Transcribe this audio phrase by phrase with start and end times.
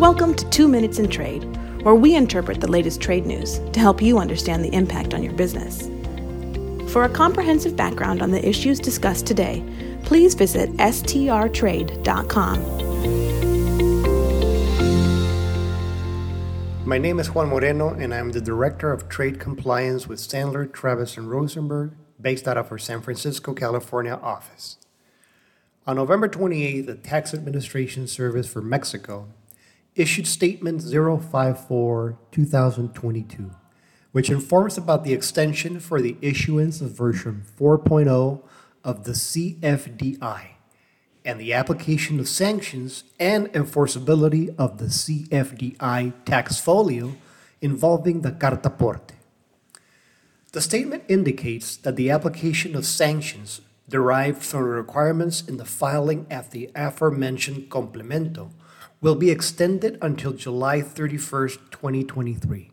[0.00, 1.44] Welcome to Two Minutes in Trade,
[1.82, 5.34] where we interpret the latest trade news to help you understand the impact on your
[5.34, 5.90] business.
[6.90, 9.62] For a comprehensive background on the issues discussed today,
[10.04, 12.06] please visit strtrade.com.
[16.86, 21.18] My name is Juan Moreno, and I'm the Director of Trade Compliance with Sandler, Travis,
[21.18, 24.78] and Rosenberg, based out of our San Francisco, California office.
[25.86, 29.28] On November 28, the Tax Administration Service for Mexico
[30.00, 33.50] issued Statement 054 2022,
[34.12, 38.42] which informs about the extension for the issuance of version 4.0
[38.82, 40.40] of the CFDI
[41.22, 47.16] and the application of sanctions and enforceability of the CFDI tax folio
[47.60, 49.10] involving the Cartaporte.
[50.52, 56.52] The statement indicates that the application of sanctions derived from requirements in the filing of
[56.52, 58.50] the aforementioned complemento
[59.00, 62.70] will be extended until July 31st, 2023.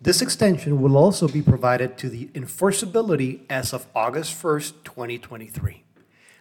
[0.00, 5.82] This extension will also be provided to the enforceability as of August 1st, 2023,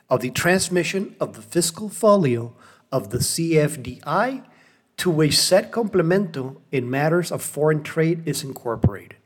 [0.10, 2.54] of the transmission of the fiscal folio
[2.92, 4.44] of the CFDI
[4.98, 9.18] to which said complemento in matters of foreign trade is incorporated.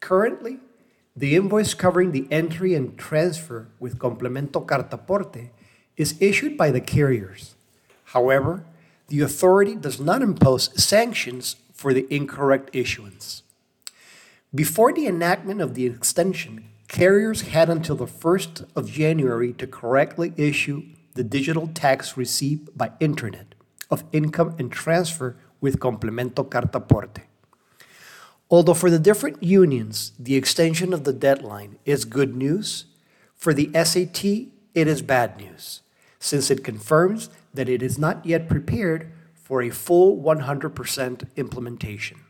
[0.00, 0.60] Currently,
[1.16, 5.50] the invoice covering the entry and transfer with Complemento Cartaporte
[5.96, 7.54] is issued by the carriers.
[8.14, 8.64] However,
[9.08, 13.42] the authority does not impose sanctions for the incorrect issuance.
[14.54, 20.32] Before the enactment of the extension, carriers had until the 1st of January to correctly
[20.36, 20.84] issue
[21.14, 23.56] the digital tax receipt by internet
[23.90, 27.22] of income and transfer with Complemento Cartaporte.
[28.48, 32.84] Although for the different unions, the extension of the deadline is good news,
[33.34, 34.24] for the SAT,
[34.74, 35.80] it is bad news,
[36.20, 42.20] since it confirms that it is not yet prepared for a full 100% implementation.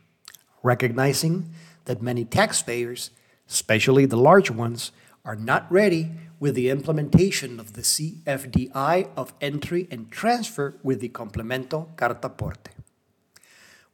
[0.63, 1.51] Recognizing
[1.85, 3.11] that many taxpayers,
[3.49, 4.93] especially the large ones,
[5.25, 11.09] are not ready with the implementation of the CFDI of entry and transfer with the
[11.09, 12.69] Complemento Cartaporte.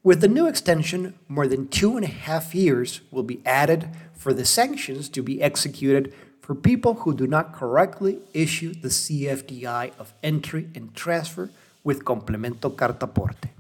[0.03, 4.33] With the new extension, more than two and a half years will be added for
[4.33, 6.15] the sanctions to be executed
[6.51, 11.49] for people who do not correctly issue the CFDI of entry and transfer
[11.85, 13.51] with Complemento Cartaporte.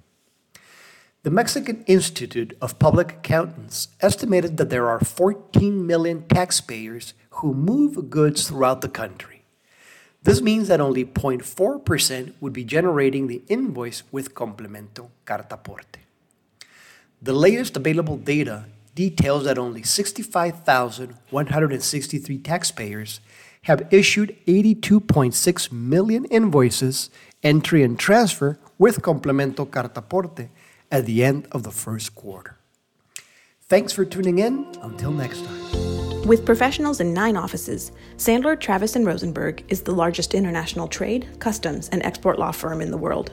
[1.23, 8.11] The Mexican Institute of Public Accountants estimated that there are 14 million taxpayers who move
[8.11, 9.45] goods throughout the country.
[10.25, 16.03] This means that only 0.4% would be generating the invoice with Complemento Cartaporte.
[17.23, 18.65] The latest available data
[18.95, 23.21] details that only 65,163 taxpayers
[23.62, 27.11] have issued 82.6 million invoices,
[27.43, 30.49] entry and transfer with Complemento Cartaporte
[30.91, 32.56] at the end of the first quarter.
[33.62, 34.67] Thanks for tuning in.
[34.83, 36.27] Until next time.
[36.27, 41.89] With professionals in nine offices, Sandler, Travis, and Rosenberg is the largest international trade, customs,
[41.91, 43.33] and export law firm in the world.